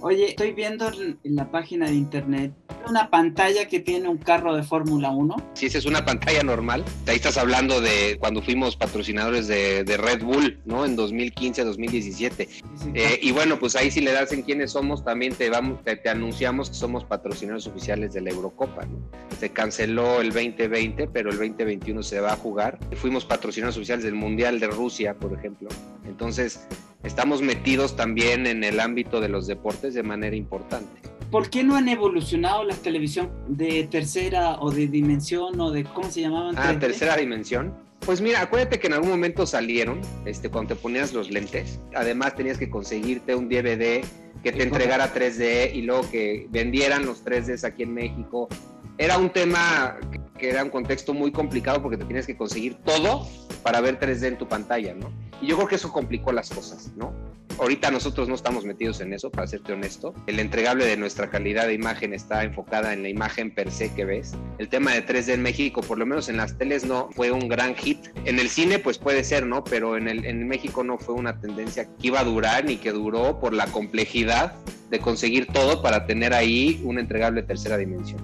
Oye, 0.00 0.30
estoy 0.30 0.52
viendo 0.52 0.90
en 0.90 1.18
la 1.36 1.50
página 1.50 1.86
de 1.86 1.94
internet 1.94 2.52
una 2.88 3.10
pantalla 3.10 3.66
que 3.68 3.80
tiene 3.80 4.08
un 4.08 4.18
carro 4.18 4.54
de 4.54 4.62
Fórmula 4.62 5.10
1. 5.10 5.36
Si 5.54 5.66
esa 5.66 5.78
es 5.78 5.86
una 5.86 6.04
pantalla 6.04 6.42
normal, 6.42 6.84
ahí 7.06 7.16
estás 7.16 7.36
hablando 7.36 7.80
de 7.80 8.16
cuando 8.18 8.42
fuimos 8.42 8.76
patrocinadores 8.76 9.48
de, 9.48 9.84
Red 9.96 10.22
Bull, 10.22 10.58
¿no? 10.64 10.84
En 10.84 10.96
2015, 10.96 11.64
2017. 11.64 12.48
Eh, 12.94 13.18
y 13.22 13.32
bueno, 13.32 13.58
pues 13.58 13.76
ahí 13.76 13.90
si 13.90 14.00
le 14.00 14.12
das 14.12 14.32
en 14.32 14.42
quiénes 14.42 14.72
somos, 14.72 15.04
también 15.04 15.34
te, 15.34 15.48
vamos, 15.50 15.80
te, 15.84 16.08
anunciamos 16.08 16.70
que 16.70 16.76
somos 16.76 17.04
patrocinadores 17.04 17.66
oficiales 17.66 18.12
de 18.12 18.20
la 18.20 18.30
Eurocopa, 18.30 18.84
¿no? 18.86 18.98
Se 19.38 19.50
canceló 19.50 20.20
el 20.20 20.32
2020, 20.32 21.08
pero 21.08 21.30
el 21.30 21.38
2021 21.38 22.02
se 22.02 22.20
va 22.20 22.32
a 22.32 22.36
jugar. 22.36 22.78
Fuimos 22.96 23.24
patrocinadores 23.24 23.76
oficiales 23.76 24.04
del 24.04 24.14
Mundial 24.14 24.60
de 24.60 24.66
Rusia, 24.66 25.14
por 25.14 25.32
ejemplo. 25.32 25.68
Entonces, 26.06 26.66
estamos 27.02 27.40
metidos 27.42 27.96
también 27.96 28.46
en 28.46 28.64
el 28.64 28.80
ámbito 28.80 29.20
de 29.20 29.28
los 29.28 29.46
deportes 29.46 29.94
de 29.94 30.02
manera 30.02 30.36
importante. 30.36 31.03
¿Por 31.34 31.50
qué 31.50 31.64
no 31.64 31.74
han 31.74 31.88
evolucionado 31.88 32.62
las 32.62 32.78
televisión 32.78 33.28
de 33.48 33.88
tercera 33.90 34.60
o 34.60 34.70
de 34.70 34.86
dimensión 34.86 35.60
o 35.60 35.72
de 35.72 35.82
cómo 35.82 36.08
se 36.08 36.20
llamaban? 36.20 36.54
Ah, 36.56 36.78
tercera 36.78 37.16
dimensión. 37.16 37.74
Pues 38.06 38.20
mira, 38.20 38.40
acuérdate 38.40 38.78
que 38.78 38.86
en 38.86 38.92
algún 38.92 39.10
momento 39.10 39.44
salieron, 39.44 40.00
este, 40.26 40.48
cuando 40.48 40.76
te 40.76 40.80
ponías 40.80 41.12
los 41.12 41.32
lentes. 41.32 41.80
Además 41.92 42.36
tenías 42.36 42.56
que 42.56 42.70
conseguirte 42.70 43.34
un 43.34 43.48
DVD 43.48 44.04
que 44.44 44.52
te 44.52 44.62
entregara 44.62 45.12
3D 45.12 45.74
y 45.74 45.82
luego 45.82 46.08
que 46.08 46.46
vendieran 46.50 47.04
los 47.04 47.24
3Ds 47.24 47.64
aquí 47.64 47.82
en 47.82 47.94
México 47.94 48.48
era 48.96 49.18
un 49.18 49.30
tema 49.30 49.96
que 50.38 50.50
era 50.50 50.62
un 50.62 50.70
contexto 50.70 51.14
muy 51.14 51.32
complicado 51.32 51.82
porque 51.82 51.96
te 51.96 52.04
tienes 52.04 52.28
que 52.28 52.36
conseguir 52.36 52.76
todo 52.84 53.26
para 53.64 53.80
ver 53.80 53.98
3D 53.98 54.28
en 54.28 54.38
tu 54.38 54.46
pantalla, 54.46 54.94
¿no? 54.94 55.10
Y 55.40 55.46
yo 55.46 55.56
creo 55.56 55.68
que 55.68 55.74
eso 55.76 55.92
complicó 55.92 56.32
las 56.32 56.50
cosas, 56.50 56.92
¿no? 56.96 57.12
Ahorita 57.58 57.90
nosotros 57.90 58.28
no 58.28 58.34
estamos 58.34 58.64
metidos 58.64 59.00
en 59.00 59.12
eso, 59.12 59.30
para 59.30 59.46
serte 59.46 59.72
honesto. 59.72 60.12
El 60.26 60.40
entregable 60.40 60.86
de 60.86 60.96
nuestra 60.96 61.30
calidad 61.30 61.66
de 61.66 61.74
imagen 61.74 62.12
está 62.12 62.42
enfocada 62.42 62.92
en 62.92 63.02
la 63.02 63.08
imagen 63.08 63.54
per 63.54 63.70
se 63.70 63.92
que 63.94 64.04
ves. 64.04 64.32
El 64.58 64.68
tema 64.68 64.92
de 64.92 65.06
3D 65.06 65.34
en 65.34 65.42
México, 65.42 65.80
por 65.80 65.98
lo 65.98 66.06
menos 66.06 66.28
en 66.28 66.36
las 66.36 66.58
teles, 66.58 66.84
no 66.84 67.10
fue 67.12 67.30
un 67.30 67.48
gran 67.48 67.76
hit. 67.76 67.98
En 68.24 68.40
el 68.40 68.48
cine, 68.48 68.80
pues 68.80 68.98
puede 68.98 69.22
ser, 69.22 69.46
¿no? 69.46 69.62
Pero 69.62 69.96
en, 69.96 70.08
el, 70.08 70.24
en 70.24 70.48
México 70.48 70.82
no 70.82 70.98
fue 70.98 71.14
una 71.14 71.40
tendencia 71.40 71.84
que 71.84 72.08
iba 72.08 72.20
a 72.20 72.24
durar 72.24 72.64
ni 72.64 72.76
que 72.76 72.90
duró 72.90 73.38
por 73.38 73.52
la 73.52 73.66
complejidad 73.66 74.54
de 74.90 74.98
conseguir 74.98 75.46
todo 75.46 75.80
para 75.80 76.06
tener 76.06 76.34
ahí 76.34 76.80
un 76.84 76.98
entregable 76.98 77.42
de 77.42 77.46
tercera 77.46 77.76
dimensión. 77.76 78.20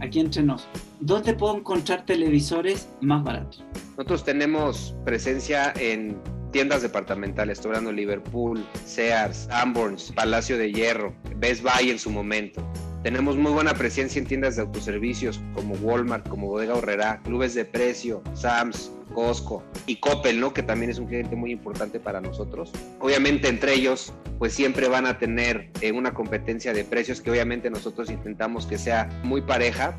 Aquí 0.00 0.18
entre 0.18 0.42
nos, 0.42 0.66
¿dónde 0.98 1.32
puedo 1.32 1.56
encontrar 1.56 2.04
televisores 2.04 2.88
más 3.00 3.22
baratos? 3.22 3.64
Nosotros 3.96 4.24
tenemos 4.24 4.96
presencia 5.04 5.72
en 5.78 6.16
tiendas 6.52 6.82
departamentales, 6.82 7.58
estoy 7.58 7.70
hablando 7.70 7.90
Liverpool, 7.90 8.64
Sears, 8.84 9.48
Amborns, 9.50 10.12
Palacio 10.12 10.58
de 10.58 10.70
Hierro, 10.70 11.14
Best 11.36 11.62
Buy 11.62 11.90
en 11.90 11.98
su 11.98 12.10
momento. 12.10 12.62
Tenemos 13.02 13.36
muy 13.36 13.50
buena 13.50 13.74
presencia 13.74 14.20
en 14.20 14.26
tiendas 14.26 14.54
de 14.54 14.62
autoservicios 14.62 15.40
como 15.54 15.74
Walmart, 15.76 16.28
como 16.28 16.46
Bodega 16.46 16.74
Horrera, 16.74 17.20
clubes 17.24 17.54
de 17.54 17.64
precio, 17.64 18.22
Sams, 18.34 18.92
Costco 19.12 19.64
y 19.86 19.96
Coppel, 19.96 20.38
¿no? 20.38 20.54
Que 20.54 20.62
también 20.62 20.90
es 20.90 20.98
un 20.98 21.06
cliente 21.06 21.34
muy 21.34 21.50
importante 21.50 21.98
para 21.98 22.20
nosotros. 22.20 22.70
Obviamente 23.00 23.48
entre 23.48 23.74
ellos, 23.74 24.12
pues 24.38 24.52
siempre 24.52 24.88
van 24.88 25.06
a 25.06 25.18
tener 25.18 25.70
eh, 25.80 25.90
una 25.90 26.14
competencia 26.14 26.72
de 26.72 26.84
precios 26.84 27.20
que 27.20 27.30
obviamente 27.30 27.70
nosotros 27.70 28.10
intentamos 28.10 28.66
que 28.66 28.78
sea 28.78 29.08
muy 29.24 29.40
pareja, 29.40 29.98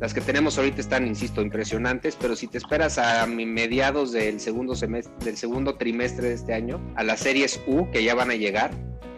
las 0.00 0.14
que 0.14 0.20
tenemos 0.20 0.56
ahorita 0.58 0.80
están, 0.80 1.06
insisto, 1.06 1.42
impresionantes, 1.42 2.16
pero 2.20 2.36
si 2.36 2.46
te 2.46 2.58
esperas 2.58 2.98
a 2.98 3.26
mediados 3.26 4.12
del 4.12 4.38
segundo 4.38 4.76
semestre, 4.76 5.12
del 5.24 5.36
segundo 5.36 5.74
trimestre 5.74 6.28
de 6.28 6.34
este 6.34 6.54
año, 6.54 6.80
a 6.94 7.02
las 7.02 7.20
series 7.20 7.60
U 7.66 7.90
que 7.90 8.04
ya 8.04 8.14
van 8.14 8.30
a 8.30 8.34
llegar, 8.34 8.70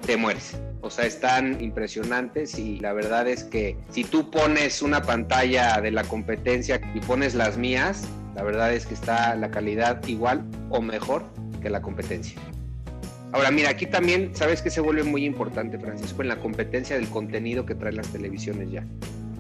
te 0.06 0.16
mueres. 0.16 0.58
O 0.80 0.88
sea, 0.88 1.04
están 1.04 1.60
impresionantes 1.60 2.58
y 2.58 2.80
la 2.80 2.94
verdad 2.94 3.28
es 3.28 3.44
que 3.44 3.76
si 3.90 4.04
tú 4.04 4.30
pones 4.30 4.80
una 4.80 5.02
pantalla 5.02 5.78
de 5.82 5.90
la 5.90 6.04
competencia 6.04 6.80
y 6.94 7.00
pones 7.00 7.34
las 7.34 7.58
mías, 7.58 8.08
la 8.34 8.42
verdad 8.42 8.72
es 8.72 8.86
que 8.86 8.94
está 8.94 9.34
la 9.36 9.50
calidad 9.50 10.02
igual 10.06 10.42
o 10.70 10.80
mejor 10.80 11.24
que 11.60 11.68
la 11.68 11.82
competencia. 11.82 12.40
Ahora, 13.32 13.50
mira, 13.50 13.68
aquí 13.68 13.84
también, 13.84 14.30
¿sabes 14.34 14.62
que 14.62 14.70
se 14.70 14.80
vuelve 14.80 15.04
muy 15.04 15.26
importante, 15.26 15.78
Francisco, 15.78 16.22
en 16.22 16.28
la 16.28 16.40
competencia 16.40 16.96
del 16.96 17.08
contenido 17.08 17.66
que 17.66 17.74
traen 17.74 17.96
las 17.96 18.08
televisiones 18.08 18.70
ya? 18.70 18.84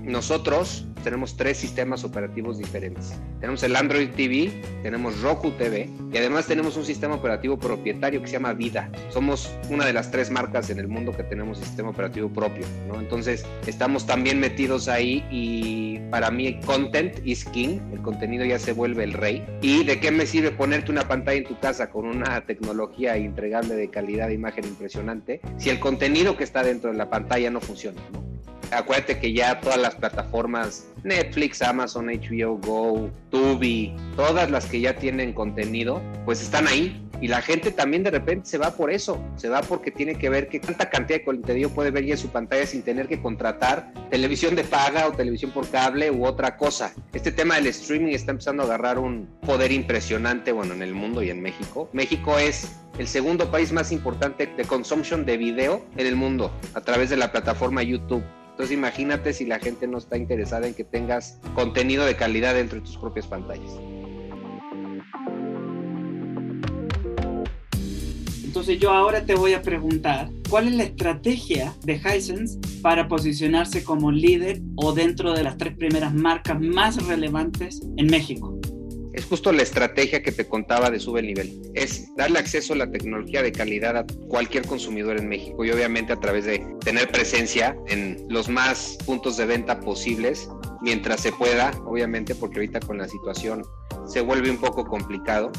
Nosotros 0.04 0.86
tenemos 1.02 1.36
tres 1.36 1.56
sistemas 1.56 2.04
operativos 2.04 2.58
diferentes. 2.58 3.14
Tenemos 3.40 3.62
el 3.62 3.74
Android 3.74 4.10
TV, 4.10 4.62
tenemos 4.82 5.20
Roku 5.22 5.50
TV 5.52 5.88
y 6.12 6.16
además 6.16 6.46
tenemos 6.46 6.76
un 6.76 6.84
sistema 6.84 7.14
operativo 7.14 7.58
propietario 7.58 8.20
que 8.20 8.26
se 8.26 8.34
llama 8.34 8.52
Vida. 8.52 8.90
Somos 9.10 9.50
una 9.70 9.86
de 9.86 9.92
las 9.92 10.10
tres 10.10 10.30
marcas 10.30 10.70
en 10.70 10.78
el 10.78 10.88
mundo 10.88 11.12
que 11.16 11.24
tenemos 11.24 11.58
sistema 11.58 11.90
operativo 11.90 12.28
propio, 12.28 12.66
¿no? 12.86 13.00
Entonces 13.00 13.44
estamos 13.66 14.06
también 14.06 14.40
metidos 14.40 14.88
ahí 14.88 15.24
y 15.30 15.98
para 16.10 16.30
mí 16.30 16.60
content 16.60 17.14
is 17.24 17.44
king, 17.44 17.78
el 17.92 18.02
contenido 18.02 18.44
ya 18.44 18.58
se 18.58 18.72
vuelve 18.72 19.04
el 19.04 19.14
rey. 19.14 19.44
¿Y 19.62 19.84
de 19.84 20.00
qué 20.00 20.10
me 20.10 20.26
sirve 20.26 20.50
ponerte 20.50 20.92
una 20.92 21.08
pantalla 21.08 21.38
en 21.38 21.44
tu 21.44 21.58
casa 21.58 21.90
con 21.90 22.06
una 22.06 22.44
tecnología 22.46 23.16
entregable 23.16 23.74
de 23.74 23.88
calidad 23.88 24.28
de 24.28 24.34
imagen 24.34 24.64
impresionante 24.64 25.40
si 25.56 25.70
el 25.70 25.80
contenido 25.80 26.36
que 26.36 26.44
está 26.44 26.62
dentro 26.62 26.90
de 26.90 26.98
la 26.98 27.08
pantalla 27.08 27.50
no 27.50 27.60
funciona? 27.60 28.00
¿no? 28.12 28.30
Acuérdate 28.72 29.18
que 29.18 29.32
ya 29.32 29.60
todas 29.60 29.78
las 29.78 29.94
plataformas, 29.94 30.86
Netflix, 31.04 31.62
Amazon, 31.62 32.06
HBO 32.06 32.58
Go, 32.58 33.10
Tubi, 33.30 33.94
todas 34.16 34.50
las 34.50 34.66
que 34.66 34.80
ya 34.80 34.96
tienen 34.96 35.32
contenido, 35.32 36.02
pues 36.24 36.42
están 36.42 36.68
ahí. 36.68 37.06
Y 37.22 37.28
la 37.28 37.42
gente 37.42 37.70
también 37.70 38.02
de 38.02 38.10
repente 38.10 38.48
se 38.48 38.56
va 38.56 38.74
por 38.74 38.90
eso, 38.90 39.22
se 39.36 39.50
va 39.50 39.60
porque 39.60 39.90
tiene 39.90 40.14
que 40.14 40.30
ver 40.30 40.48
qué 40.48 40.58
tanta 40.58 40.88
cantidad 40.88 41.18
de 41.18 41.24
contenido 41.24 41.68
puede 41.68 41.90
ver 41.90 42.06
ya 42.06 42.14
en 42.14 42.18
su 42.18 42.28
pantalla 42.28 42.66
sin 42.66 42.82
tener 42.82 43.08
que 43.08 43.20
contratar 43.20 43.92
televisión 44.10 44.56
de 44.56 44.64
paga 44.64 45.06
o 45.06 45.12
televisión 45.12 45.50
por 45.50 45.68
cable 45.68 46.10
u 46.10 46.24
otra 46.24 46.56
cosa. 46.56 46.94
Este 47.12 47.30
tema 47.30 47.56
del 47.56 47.66
streaming 47.66 48.14
está 48.14 48.30
empezando 48.30 48.62
a 48.62 48.66
agarrar 48.66 48.98
un 48.98 49.28
poder 49.44 49.70
impresionante, 49.70 50.50
bueno, 50.52 50.72
en 50.72 50.80
el 50.80 50.94
mundo 50.94 51.22
y 51.22 51.28
en 51.28 51.42
México. 51.42 51.90
México 51.92 52.38
es 52.38 52.70
el 52.98 53.06
segundo 53.06 53.50
país 53.50 53.70
más 53.70 53.92
importante 53.92 54.46
de 54.46 54.64
consumption 54.64 55.26
de 55.26 55.36
video 55.36 55.84
en 55.98 56.06
el 56.06 56.16
mundo 56.16 56.50
a 56.72 56.80
través 56.80 57.10
de 57.10 57.18
la 57.18 57.30
plataforma 57.32 57.82
YouTube. 57.82 58.22
Entonces 58.60 58.76
imagínate 58.76 59.32
si 59.32 59.46
la 59.46 59.58
gente 59.58 59.86
no 59.86 59.96
está 59.96 60.18
interesada 60.18 60.66
en 60.66 60.74
que 60.74 60.84
tengas 60.84 61.40
contenido 61.54 62.04
de 62.04 62.14
calidad 62.14 62.52
dentro 62.52 62.78
de 62.78 62.84
tus 62.84 62.98
propias 62.98 63.26
pantallas. 63.26 63.72
Entonces 68.44 68.78
yo 68.78 68.90
ahora 68.90 69.24
te 69.24 69.34
voy 69.34 69.54
a 69.54 69.62
preguntar, 69.62 70.28
¿cuál 70.50 70.68
es 70.68 70.74
la 70.74 70.82
estrategia 70.82 71.74
de 71.84 71.94
Hisense 71.94 72.58
para 72.82 73.08
posicionarse 73.08 73.82
como 73.82 74.12
líder 74.12 74.60
o 74.76 74.92
dentro 74.92 75.32
de 75.32 75.42
las 75.42 75.56
tres 75.56 75.74
primeras 75.74 76.12
marcas 76.12 76.60
más 76.60 77.06
relevantes 77.06 77.80
en 77.96 78.08
México? 78.08 78.59
Es 79.20 79.26
justo 79.26 79.52
la 79.52 79.62
estrategia 79.62 80.22
que 80.22 80.32
te 80.32 80.48
contaba 80.48 80.88
de 80.88 80.98
Sube 80.98 81.20
el 81.20 81.26
Nivel. 81.26 81.60
Es 81.74 82.14
darle 82.16 82.38
acceso 82.38 82.72
a 82.72 82.76
la 82.76 82.90
tecnología 82.90 83.42
de 83.42 83.52
calidad 83.52 83.98
a 83.98 84.06
cualquier 84.28 84.66
consumidor 84.66 85.18
en 85.18 85.28
México 85.28 85.62
y 85.62 85.70
obviamente 85.70 86.14
a 86.14 86.16
través 86.16 86.46
de 86.46 86.66
tener 86.82 87.12
presencia 87.12 87.76
en 87.88 88.24
los 88.30 88.48
más 88.48 88.96
puntos 89.04 89.36
de 89.36 89.44
venta 89.44 89.78
posibles 89.80 90.48
mientras 90.80 91.20
se 91.20 91.32
pueda, 91.32 91.70
obviamente 91.84 92.34
porque 92.34 92.60
ahorita 92.60 92.80
con 92.80 92.96
la 92.96 93.08
situación 93.08 93.62
se 94.06 94.22
vuelve 94.22 94.50
un 94.50 94.56
poco 94.56 94.86
complicado. 94.86 95.52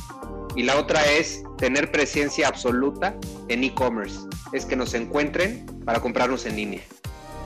Y 0.56 0.63
la 0.63 0.80
otra 0.80 1.06
es 1.12 1.44
tener 1.60 1.91
presencia 1.91 2.48
absoluta 2.48 3.15
en 3.48 3.63
e-commerce, 3.63 4.22
es 4.53 4.65
que 4.65 4.75
nos 4.75 4.96
encuentren 4.96 5.68
para 5.86 6.00
comprarnos 6.00 6.48
en 6.48 6.56
línea. 6.56 6.82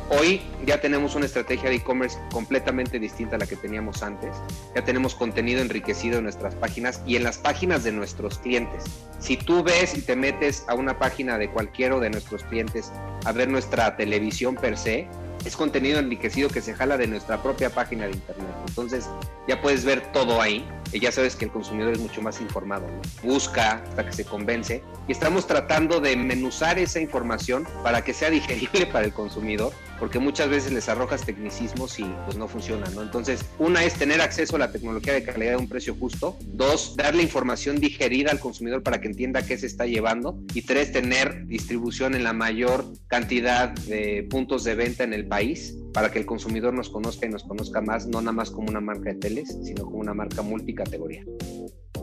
Hoy 0.10 0.40
ya 0.68 0.80
tenemos 0.80 1.16
una 1.16 1.26
estrategia 1.26 1.70
de 1.70 1.78
e-commerce 1.78 2.20
completamente 2.32 3.00
distinta 3.00 3.38
a 3.38 3.40
la 3.40 3.48
que 3.48 3.56
teníamos 3.56 4.04
antes. 4.04 4.36
Ya 4.76 4.84
tenemos 4.84 5.16
contenido 5.16 5.62
enriquecido 5.62 6.20
en 6.20 6.26
nuestras 6.26 6.54
páginas 6.54 7.02
y 7.08 7.16
en 7.16 7.24
las 7.24 7.40
páginas 7.40 7.84
de 7.84 7.92
nuestros 7.92 8.38
clientes. 8.38 8.84
Si 9.20 9.36
tú 9.36 9.64
ves 9.64 9.98
y 9.98 10.02
te 10.02 10.16
metes 10.16 10.64
a 10.68 10.76
una 10.76 11.00
página 11.00 11.40
de 11.40 11.50
cualquiera 11.50 11.98
de 12.00 12.12
nuestros 12.12 12.44
clientes 12.44 12.92
a 13.24 13.32
ver 13.32 13.50
nuestra 13.50 13.96
televisión 13.98 14.56
per 14.56 14.78
se, 14.78 15.08
es 15.46 15.56
contenido 15.56 16.00
enriquecido 16.00 16.50
que 16.50 16.62
se 16.62 16.74
jala 16.74 16.98
de 16.98 17.08
nuestra 17.08 17.42
propia 17.42 17.70
página 17.70 18.06
de 18.06 18.12
internet. 18.12 18.48
Entonces 18.68 19.08
ya 19.48 19.62
puedes 19.62 19.86
ver 19.86 20.02
todo 20.12 20.42
ahí. 20.42 20.68
Y 20.92 21.00
ya 21.00 21.12
sabes 21.12 21.36
que 21.36 21.46
el 21.46 21.52
consumidor 21.52 21.94
es 21.94 22.00
mucho 22.00 22.22
más 22.22 22.40
informado. 22.42 22.88
Busca 23.22 23.84
hasta 23.88 24.06
que 24.06 24.14
se 24.14 24.26
convence. 24.26 24.82
Y 25.08 25.12
estamos 25.12 25.46
tratando 25.46 26.00
de 26.00 26.16
menuzar 26.16 26.80
esa 26.80 27.00
información 27.00 27.68
para 27.84 28.04
que 28.04 28.14
sea 28.14 28.30
digerible 28.32 28.86
para 28.88 29.06
el 29.06 29.14
consumidor 29.14 29.74
porque 30.00 30.20
muchas 30.20 30.50
veces 30.50 30.72
les 30.72 30.90
arrojas 30.90 31.26
tecnicismos 31.26 32.00
y 32.00 32.06
pues 32.26 32.38
no 32.38 32.48
funcionan, 32.48 32.94
¿no? 32.96 33.02
Entonces, 33.02 33.46
una 33.60 33.84
es 33.84 33.94
tener 33.96 34.22
acceso 34.22 34.56
a 34.56 34.60
la 34.60 34.72
tecnología 34.72 35.14
de 35.14 35.24
calidad 35.24 35.56
a 35.56 35.58
un 35.58 35.68
precio 35.68 35.96
justo, 35.96 36.38
dos, 36.42 36.96
darle 36.96 37.24
información 37.24 37.80
digerida 37.80 38.32
al 38.32 38.40
consumidor 38.40 38.84
para 38.84 39.02
que 39.02 39.08
entienda 39.08 39.46
qué 39.46 39.58
se 39.58 39.68
está 39.68 39.86
llevando 39.86 40.38
y 40.54 40.62
tres, 40.62 40.92
tener 40.92 41.46
distribución 41.48 42.16
en 42.16 42.24
la 42.24 42.34
mayor 42.34 42.86
cantidad 43.08 43.70
de 43.70 44.28
puntos 44.30 44.64
de 44.64 44.76
venta 44.76 45.04
en 45.04 45.14
el 45.14 45.28
país 45.28 45.76
para 45.94 46.12
que 46.12 46.20
el 46.20 46.26
consumidor 46.26 46.74
nos 46.74 46.90
conozca 46.90 47.26
y 47.26 47.30
nos 47.30 47.44
conozca 47.44 47.82
más, 47.82 48.06
no 48.06 48.20
nada 48.20 48.34
más 48.34 48.52
como 48.52 48.70
una 48.70 48.82
marca 48.82 49.14
de 49.14 49.16
teles, 49.16 49.58
sino 49.64 49.86
como 49.86 50.00
una 50.00 50.14
marca 50.14 50.42
multicategoría. 50.42 51.24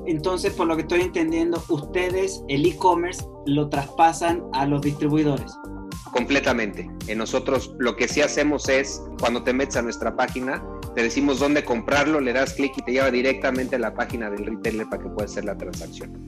Entonces, 0.07 0.53
por 0.55 0.67
lo 0.67 0.75
que 0.77 0.83
estoy 0.83 1.03
entendiendo, 1.03 1.63
ustedes 1.69 2.43
el 2.49 2.67
e-commerce 2.67 3.25
lo 3.47 3.69
traspasan 3.69 4.43
a 4.53 4.67
los 4.67 4.83
distribuidores. 4.83 5.53
Completamente. 6.13 6.91
En 7.07 7.19
nosotros 7.19 7.75
lo 7.79 7.97
que 7.97 8.07
sí 8.07 8.21
hacemos 8.21 8.69
es, 8.69 9.03
cuando 9.19 9.43
te 9.43 9.53
metes 9.53 9.77
a 9.77 9.83
nuestra 9.83 10.15
página, 10.15 10.63
te 10.95 11.03
decimos 11.03 11.41
dónde 11.41 11.65
comprarlo, 11.65 12.21
le 12.21 12.35
das 12.35 12.53
clic 12.53 12.75
y 12.77 12.83
te 12.83 12.93
lleva 12.93 13.11
directamente 13.11 13.77
a 13.77 13.79
la 13.79 13.95
página 13.95 14.31
del 14.31 14.45
retailer 14.45 14.87
para 14.91 15.03
que 15.03 15.09
puedas 15.09 15.31
hacer 15.33 15.47
la 15.47 15.57
transacción. 15.57 16.25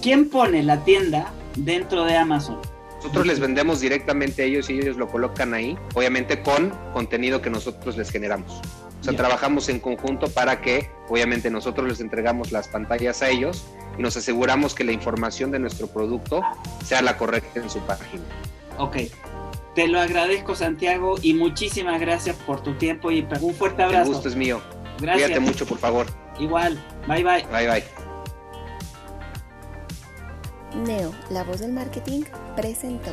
¿Quién 0.00 0.30
pone 0.30 0.62
la 0.62 0.82
tienda 0.84 1.30
dentro 1.56 2.04
de 2.04 2.16
Amazon? 2.16 2.58
Nosotros 2.96 3.26
les 3.26 3.40
vendemos 3.40 3.80
directamente 3.80 4.42
a 4.42 4.46
ellos 4.46 4.70
y 4.70 4.78
ellos 4.78 4.96
lo 4.96 5.06
colocan 5.06 5.52
ahí, 5.52 5.78
obviamente 5.94 6.42
con 6.42 6.70
contenido 6.94 7.42
que 7.42 7.50
nosotros 7.50 7.98
les 7.98 8.10
generamos. 8.10 8.62
O 9.00 9.04
sea, 9.04 9.14
trabajamos 9.14 9.68
en 9.68 9.80
conjunto 9.80 10.28
para 10.28 10.60
que, 10.60 10.90
obviamente, 11.08 11.50
nosotros 11.50 11.88
les 11.88 12.00
entregamos 12.00 12.52
las 12.52 12.68
pantallas 12.68 13.22
a 13.22 13.30
ellos 13.30 13.64
y 13.98 14.02
nos 14.02 14.16
aseguramos 14.16 14.74
que 14.74 14.84
la 14.84 14.92
información 14.92 15.50
de 15.50 15.58
nuestro 15.58 15.86
producto 15.86 16.42
sea 16.84 17.00
la 17.00 17.16
correcta 17.16 17.60
en 17.60 17.70
su 17.70 17.80
página. 17.80 18.22
Ok. 18.80 18.96
Te 19.74 19.86
lo 19.86 20.00
agradezco, 20.00 20.56
Santiago, 20.56 21.16
y 21.22 21.34
muchísimas 21.34 22.00
gracias 22.00 22.34
por 22.36 22.62
tu 22.62 22.74
tiempo 22.74 23.10
y 23.10 23.26
un 23.40 23.54
fuerte 23.54 23.82
abrazo. 23.82 24.08
El 24.08 24.14
gusto 24.14 24.28
es 24.28 24.34
mío. 24.34 24.60
Gracias. 24.98 25.28
Cuídate 25.28 25.40
mucho, 25.40 25.66
por 25.66 25.78
favor. 25.78 26.06
Igual. 26.38 26.82
Bye, 27.06 27.22
bye. 27.22 27.46
Bye, 27.52 27.68
bye. 27.68 27.84
Neo, 30.84 31.12
la 31.30 31.44
voz 31.44 31.60
del 31.60 31.72
marketing, 31.72 32.22
presentó. 32.56 33.12